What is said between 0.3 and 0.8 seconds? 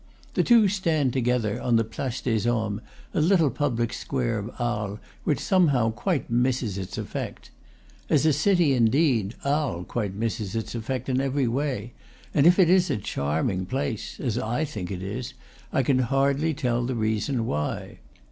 The two